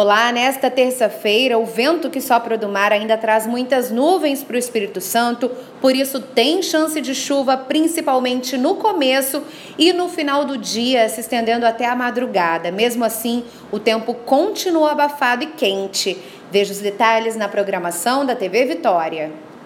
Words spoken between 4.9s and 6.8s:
Santo, por isso tem